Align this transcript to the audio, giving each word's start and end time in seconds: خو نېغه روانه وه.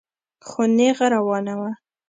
خو 0.47 0.61
نېغه 0.75 1.07
روانه 1.15 1.53
وه. 1.59 1.71